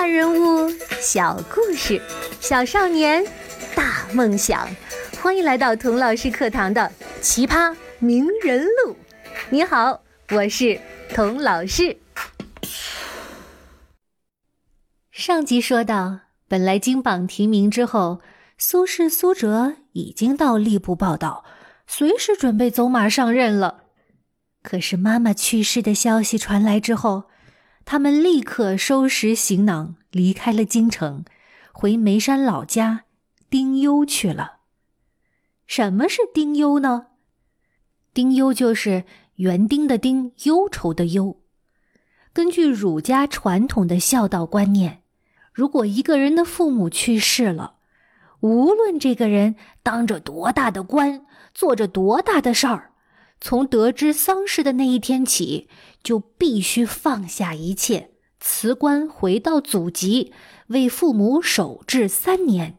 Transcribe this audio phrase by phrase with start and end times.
[0.00, 0.66] 大人物，
[0.98, 2.00] 小故事，
[2.40, 3.22] 小少年，
[3.76, 4.66] 大梦想。
[5.20, 6.90] 欢迎来到童老师课堂的
[7.20, 8.94] 《奇葩名人录》。
[9.50, 10.00] 你好，
[10.30, 11.98] 我是童老师。
[15.12, 18.22] 上集说到，本来金榜题名之后，
[18.56, 21.44] 苏轼、苏辙已经到吏部报道，
[21.86, 23.82] 随时准备走马上任了。
[24.62, 27.24] 可是妈妈去世的消息传来之后，
[27.84, 31.24] 他们立刻收拾行囊，离开了京城，
[31.72, 33.04] 回眉山老家
[33.48, 34.58] 丁忧去了。
[35.66, 37.06] 什么是丁忧呢？
[38.12, 39.04] 丁忧就是
[39.36, 41.40] 园丁的丁，忧愁的忧。
[42.32, 45.02] 根据儒家传统的孝道观念，
[45.52, 47.74] 如果一个人的父母去世了，
[48.40, 52.89] 无论这个人当着多大的官，做着多大的事儿，
[53.40, 55.68] 从得知丧事的那一天起，
[56.02, 60.32] 就必须放下一切，辞官回到祖籍，
[60.66, 62.78] 为父母守制三年。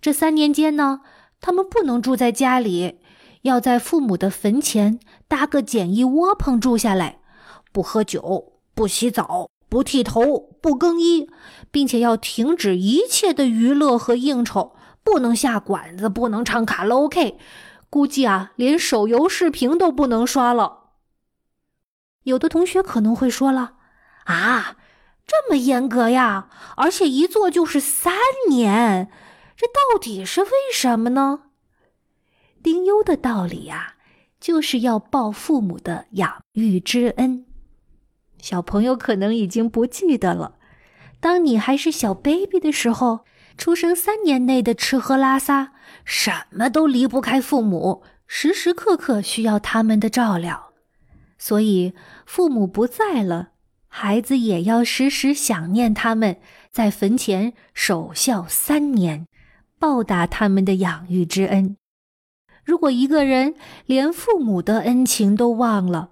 [0.00, 1.00] 这三年间呢？
[1.40, 2.98] 他们不能住在家里，
[3.42, 4.98] 要在父母的坟前
[5.28, 7.20] 搭个简易窝棚住下来，
[7.72, 11.28] 不喝酒，不洗澡，不剃头，不更衣，
[11.70, 17.38] 并且要停止一切的娱乐和应酬，不能下馆子，不能唱卡拉 OK，
[17.88, 20.90] 估计啊，连手游视频都不能刷了。
[22.24, 23.74] 有的同学可能会说了
[24.26, 24.76] ：“啊，
[25.26, 26.48] 这么严格呀？
[26.76, 28.14] 而且一做就是三
[28.48, 29.10] 年。”
[29.56, 31.44] 这到底是为什么呢？
[32.62, 33.94] 丁忧的道理呀，
[34.38, 37.46] 就是要报父母的养育之恩。
[38.38, 40.56] 小朋友可能已经不记得了，
[41.20, 43.24] 当你还是小 baby 的时候，
[43.56, 45.72] 出生三年内的吃喝拉撒，
[46.04, 50.72] 什么都离不开父母，时时刻刻需要他们的照料。
[51.38, 53.50] 所以，父母不在了，
[53.88, 56.38] 孩子也要时时想念他们，
[56.70, 59.26] 在坟前守孝三年。
[59.78, 61.76] 报答他们的养育之恩。
[62.64, 63.54] 如果一个人
[63.84, 66.10] 连父母的恩情都忘了，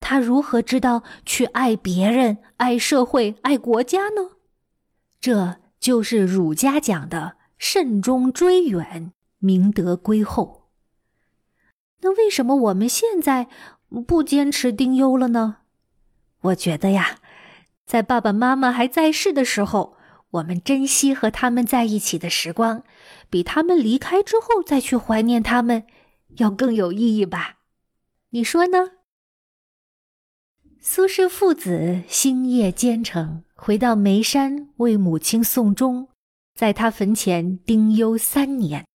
[0.00, 4.38] 他如何知道去爱别人、爱社会、爱国家呢？
[5.20, 10.64] 这就是儒家讲的“慎终追远，明德归厚”。
[12.02, 13.46] 那为什么我们现在
[14.08, 15.58] 不坚持丁忧了呢？
[16.40, 17.20] 我觉得呀，
[17.86, 19.96] 在爸爸妈妈还在世的时候。
[20.32, 22.84] 我们珍惜和他们在一起的时光，
[23.28, 25.84] 比他们离开之后再去怀念他们，
[26.38, 27.58] 要更有意义吧？
[28.30, 28.92] 你说呢？
[30.80, 36.08] 苏轼父子星夜兼程，回到眉山为母亲送终，
[36.62, 38.86] 在他坟前丁忧三年。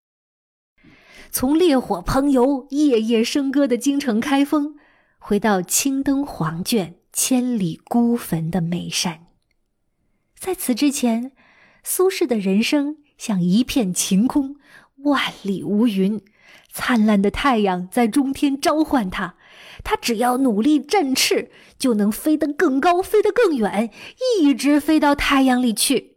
[1.30, 4.76] 从烈火烹油、夜夜笙歌的京城开封，
[5.18, 9.26] 回到青灯黄卷、千里孤坟的眉山。
[10.34, 11.32] 在此之前，
[11.84, 14.56] 苏轼的人生像一片晴空，
[15.04, 16.22] 万里无云，
[16.72, 19.36] 灿烂的太阳在中天召唤他，
[19.84, 23.90] 他只要努力振翅，就能飞得更高，飞得更远，
[24.40, 26.14] 一直飞到太阳里去。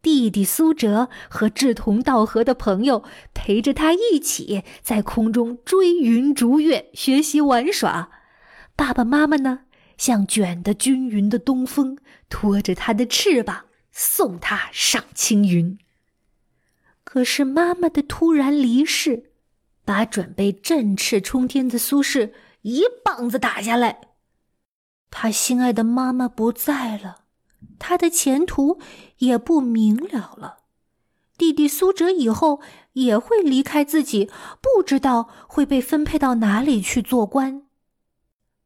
[0.00, 3.02] 弟弟苏辙和志同道合的朋友
[3.34, 8.10] 陪着他一起在空中追云逐月，学习玩耍。
[8.76, 9.60] 爸爸妈妈呢？
[9.96, 11.98] 像卷得均匀的东风，
[12.28, 15.76] 拖着他的翅膀送他上青云。
[17.02, 19.32] 可是妈妈的突然离世，
[19.84, 22.30] 把准备振翅冲天的苏轼
[22.62, 23.98] 一棒子打下来。
[25.10, 27.24] 他心爱的妈妈不在了，
[27.78, 28.80] 他的前途
[29.18, 30.58] 也不明了了。
[31.36, 32.60] 弟弟苏辙以后
[32.94, 34.28] 也会离开自己，
[34.60, 37.62] 不知道会被分配到哪里去做官。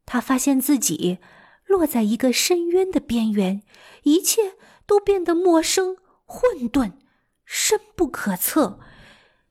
[0.05, 1.19] 他发现自己
[1.67, 3.61] 落在一个深渊的边缘，
[4.03, 6.93] 一切都变得陌生、混沌、
[7.45, 8.79] 深不可测，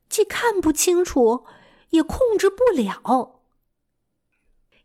[0.09, 1.47] 既看不清楚，
[1.91, 3.41] 也控制不了。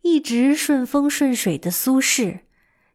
[0.03, 2.41] 一直顺风顺水的苏轼，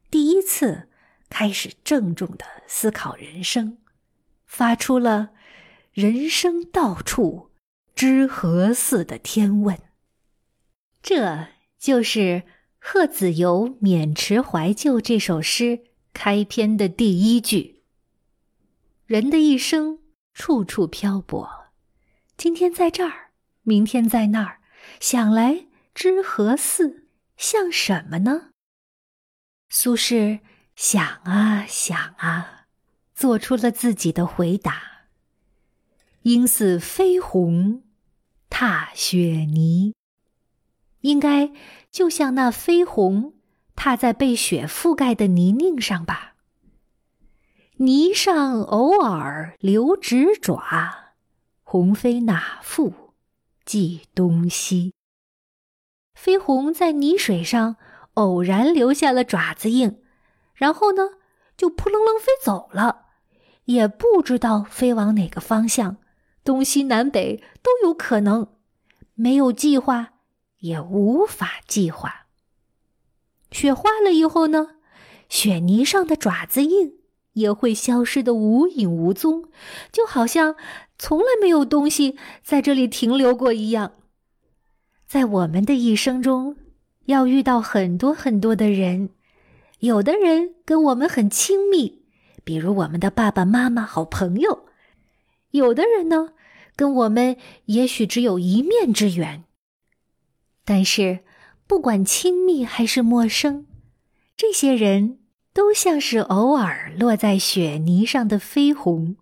[0.09, 0.89] 第一次
[1.33, 3.79] 开始郑重的思考人生，
[4.45, 5.31] 发出了
[5.93, 7.51] “人生到处
[7.95, 9.79] 知何似”的天问。
[11.03, 11.49] 这
[11.79, 12.43] 就是。
[12.85, 17.85] 贺子由《渑池怀旧》这首诗开篇的第一句
[19.07, 20.01] ：“人的一生
[20.35, 21.49] 处处漂泊，
[22.37, 23.31] 今天在这儿，
[23.63, 24.59] 明天在那儿，
[24.99, 27.07] 想来知何似？
[27.37, 28.51] 像什么呢？”
[29.71, 30.41] 苏轼
[30.75, 32.67] 想啊想啊，
[33.15, 35.07] 做出了自己的回答
[36.23, 37.83] ：“应似飞鸿
[38.49, 39.95] 踏雪泥。”
[41.03, 41.53] 应该
[41.91, 43.35] 就像那飞鸿
[43.75, 46.35] 踏在被雪覆盖的泥泞上吧。
[47.79, 51.15] 泥上偶尔留指爪，
[51.65, 53.15] 鸿飞哪复
[53.65, 54.95] 计东西。
[56.15, 57.77] 飞鸿在泥水上
[58.15, 60.02] 偶然留下了爪子印，
[60.55, 61.03] 然后呢，
[61.57, 63.07] 就扑棱棱飞走了，
[63.65, 65.97] 也不知道飞往哪个方向，
[66.45, 68.49] 东西南北都有可能，
[69.15, 70.15] 没有计划，
[70.59, 72.27] 也无法计划。
[73.51, 74.77] 雪化了以后呢，
[75.29, 77.01] 雪泥上的爪子印
[77.35, 79.49] 也会消失的无影无踪，
[79.91, 80.57] 就好像
[80.99, 83.93] 从来没有东西在这里停留过一样。
[85.07, 86.57] 在我们的一生中，
[87.05, 89.11] 要遇到很多很多的人，
[89.83, 92.05] 有的人跟我们很亲密，
[92.45, 94.65] 比如我们的爸爸妈妈、好朋友；
[95.51, 96.35] 有的人呢，
[96.77, 99.43] 跟我们也许只有一面之缘。
[100.65, 101.25] 但是，
[101.67, 103.67] 不管亲密还是陌生，
[104.37, 105.19] 这些人
[105.53, 109.17] 都像是偶尔落在雪泥上的飞鸿。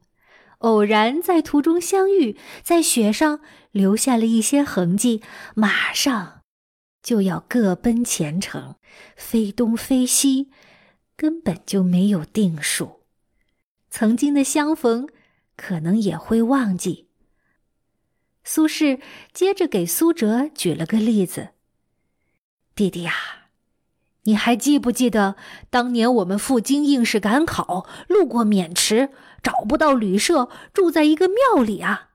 [0.58, 3.40] 偶然在途中相遇，在雪上
[3.70, 5.22] 留下了一些痕迹，
[5.54, 6.39] 马上
[7.02, 8.76] 就要各奔前程，
[9.16, 10.50] 非东非西，
[11.16, 13.00] 根本就没有定数。
[13.90, 15.08] 曾经的相逢，
[15.56, 17.08] 可能也会忘记。
[18.44, 19.00] 苏轼
[19.32, 21.50] 接着给苏辙举了个例子
[22.74, 23.12] ：“弟弟呀，
[24.22, 25.36] 你还记不记得
[25.68, 29.10] 当年我们赴京应试赶考，路过渑池？”
[29.42, 32.10] 找不到旅社，住在一个庙里啊！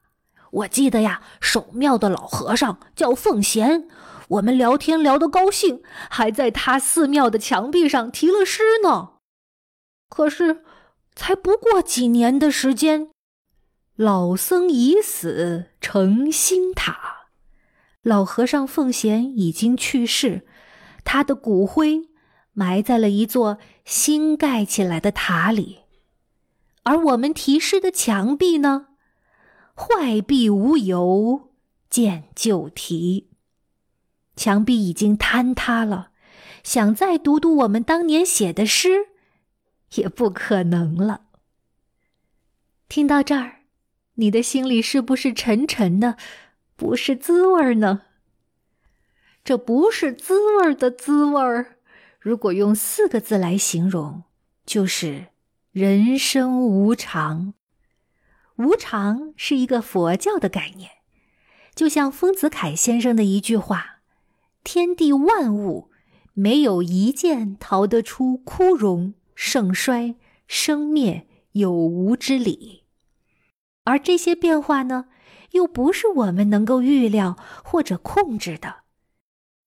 [0.51, 3.87] 我记得呀，守庙的老和尚叫奉贤，
[4.29, 9.13] 我们聊天聊得高兴，还在他寺庙的墙壁上题了诗呢。
[10.09, 10.63] 可是，
[11.15, 13.09] 才不过几年的时间，
[13.95, 17.27] 老僧已死成新塔，
[18.01, 20.47] 老和尚奉贤已经去世，
[21.03, 22.09] 他的骨灰
[22.53, 25.79] 埋在了一座新盖起来的塔里。
[26.83, 28.87] 而我们题诗的墙壁呢？
[29.75, 31.49] 坏壁无由
[31.89, 33.31] 见旧题，
[34.35, 36.11] 墙壁已经坍塌了，
[36.63, 39.07] 想再读读我们当年写的诗，
[39.95, 41.21] 也不可能了。
[42.87, 43.61] 听到这儿，
[44.15, 46.17] 你的心里是不是沉沉的，
[46.75, 48.03] 不是滋味儿呢？
[49.43, 51.77] 这不是滋味儿的滋味儿，
[52.19, 54.23] 如果用四个字来形容，
[54.65, 55.27] 就是。
[55.75, 57.53] 人生无常，
[58.55, 60.89] 无常是一个佛教的概念，
[61.75, 63.94] 就像丰子恺先生的一句话
[64.65, 65.91] ：“天地万物，
[66.33, 70.15] 没有一件逃得出枯荣、盛衰、
[70.47, 72.83] 生灭、有无之理。”
[73.85, 75.05] 而这些变化呢，
[75.51, 78.77] 又不是我们能够预料或者控制的，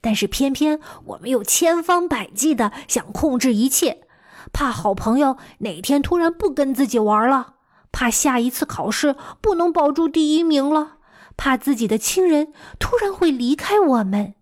[0.01, 4.09] 但是偏偏我们又千方百计的想控制一切。
[4.53, 7.55] 怕好朋友哪天突然不跟自己玩了，
[7.93, 10.99] 怕下一次考试不能保住第一名了，
[11.37, 14.35] 怕自己的亲人突然会离开我们，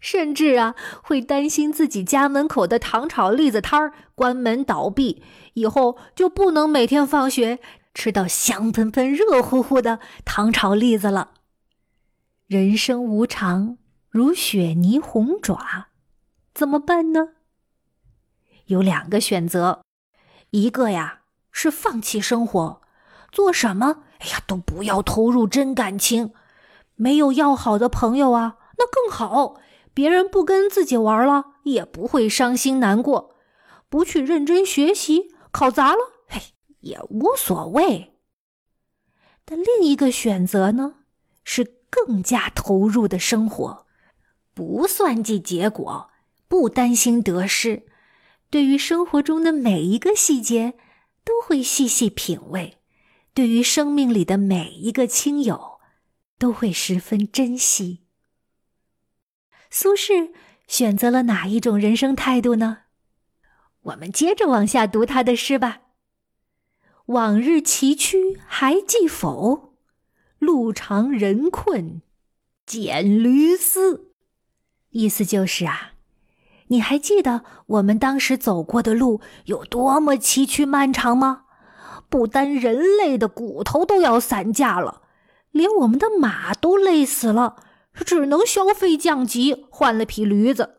[0.00, 5.22] 甚至啊，会担心自己家门口的糖炒栗子摊儿关门倒闭，
[5.54, 7.58] 以后就不能每天放学
[7.92, 11.32] 吃到香喷喷、热乎乎的糖炒栗子了。
[12.46, 13.76] 人生无常，
[14.08, 15.88] 如雪泥红爪，
[16.54, 17.28] 怎么办呢？
[18.66, 19.82] 有两个选择，
[20.50, 21.20] 一个呀
[21.52, 22.80] 是放弃生活，
[23.30, 26.32] 做什么哎呀都不要投入真感情，
[26.94, 29.60] 没有要好的朋友啊，那更好，
[29.92, 33.36] 别人不跟自己玩了也不会伤心难过，
[33.88, 36.40] 不去认真学习，考砸了嘿
[36.80, 38.14] 也无所谓。
[39.44, 40.94] 但另一个选择呢，
[41.42, 43.86] 是更加投入的生活，
[44.54, 46.10] 不算计结果，
[46.46, 47.86] 不担心得失。
[48.48, 50.74] 对于生活中的每一个细节，
[51.24, 52.78] 都会细细品味；
[53.34, 55.80] 对于生命里的每一个亲友，
[56.38, 57.99] 都会十分珍惜。
[59.70, 60.30] 苏轼
[60.66, 62.78] 选择了哪一种人生态度呢？
[63.82, 65.80] 我们接着往下读他的诗吧。
[67.06, 69.74] 往日崎岖还记否？
[70.40, 72.02] 路长人困
[72.66, 74.12] 见驴嘶。
[74.90, 75.92] 意思就是啊。
[76.68, 81.44] 你还记得我们当时走过的路有多么崎岖漫长吗？
[82.08, 85.02] 不单人类的骨头都要散架了，
[85.52, 87.56] 连我们的马都累死了，
[87.94, 90.76] 只能消费降级换了匹驴子。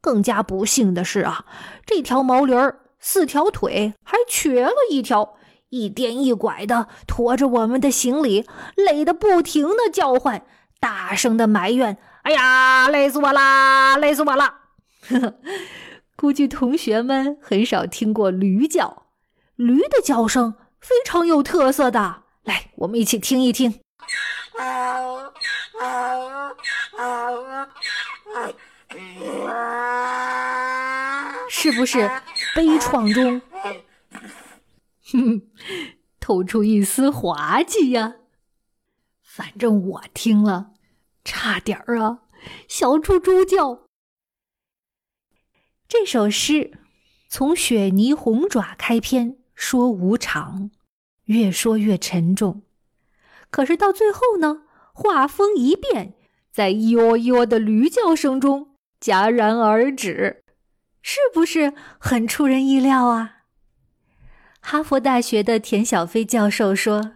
[0.00, 1.44] 更加不幸的是啊，
[1.84, 5.36] 这条毛驴儿四条腿还瘸了一条，
[5.70, 8.46] 一颠一拐的驮着我们的行李，
[8.76, 10.44] 累得不停的叫唤，
[10.78, 14.54] 大声的埋怨：“哎呀，累死我啦，累死我了！”
[15.08, 15.34] 呵呵，
[16.16, 19.06] 估计同学们很少听过驴叫。
[19.56, 22.22] 驴的叫声非常有特色的。
[22.44, 23.80] 来，我们一起听一听。
[31.50, 31.98] 是不是
[32.54, 33.42] 悲怆中，
[35.12, 35.42] 哼，
[36.20, 38.14] 透出一丝滑稽呀？
[39.22, 40.72] 反正我听了，
[41.24, 42.20] 差点儿啊，
[42.68, 43.86] 小猪猪叫。
[45.86, 46.78] 这首诗
[47.28, 50.70] 从雪泥红爪开篇说无常，
[51.24, 52.62] 越说越沉重。
[53.50, 54.62] 可是到最后呢，
[55.00, 56.14] 画风一变，
[56.50, 60.42] 在哟哟的驴叫声中戛然而止，
[61.00, 63.44] 是不是很出人意料啊？
[64.60, 67.12] 哈佛大学的田小飞教授说：“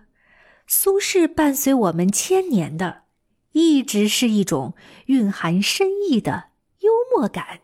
[0.68, 3.02] 苏轼伴随我们千年的，
[3.50, 6.50] 一直是一种蕴含深意的
[6.82, 7.62] 幽默感。”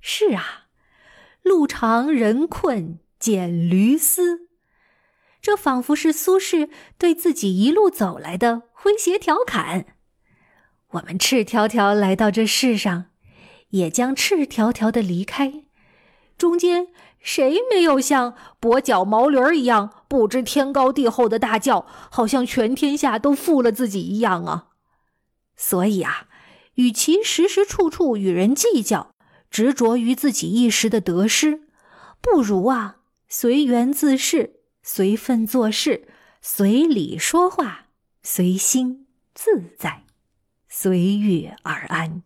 [0.00, 0.68] 是啊，
[1.42, 4.46] 路长人困见驴嘶。
[5.40, 9.86] 这仿佛是苏轼对自己一路走来的诙谐调侃。
[10.90, 13.06] 我们赤条条来到这世上，
[13.70, 15.64] 也将赤条条的离开。
[16.36, 16.88] 中间
[17.20, 24.70] 谁没有像跛脚毛驴一样不知天高地厚的大叫，好像全天下都负了自己一样啊？
[25.54, 26.26] 所以啊，
[26.74, 29.14] 与其时时处处与人计较，
[29.48, 31.68] 执着于自己一时的得失，
[32.20, 32.96] 不如啊
[33.28, 34.56] 随缘自适。
[34.84, 36.08] 随分做事，
[36.40, 37.81] 随理说话，
[38.24, 40.04] 随心自在，
[40.68, 42.22] 随遇而安。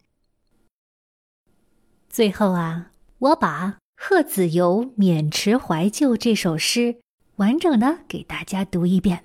[2.10, 6.96] 最后啊，我把《贺子由渑池怀旧》这首诗
[7.36, 9.24] 完整的给大家读一遍：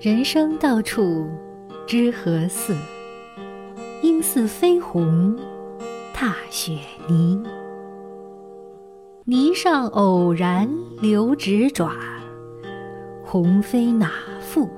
[0.00, 1.28] 人生到处
[1.86, 2.74] 知何似？
[4.02, 5.38] 应似飞鸿
[6.14, 7.61] 踏雪泥。
[9.24, 10.68] 泥上偶然
[11.00, 11.92] 留指爪，
[13.22, 14.10] 鸿飞哪
[14.40, 14.68] 复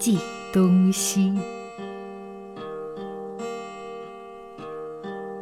[0.00, 0.18] 计
[0.52, 1.32] 东西？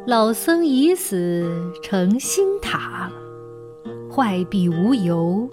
[0.05, 3.11] 老僧已死成新塔，
[4.07, 5.49] 坏壁无由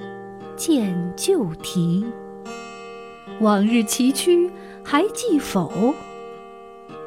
[0.54, 2.04] 见旧题。
[3.40, 4.50] 往日崎岖
[4.84, 5.94] 还记否？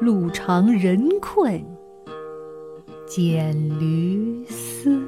[0.00, 1.64] 路长人困
[3.06, 5.00] 见驴嘶。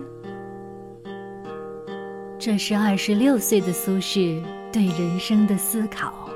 [2.49, 6.31] 这是二十六岁的苏轼对人生的思考。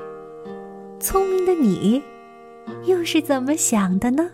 [0.99, 2.03] 聪明的你，
[2.85, 4.29] 又是怎么想的呢？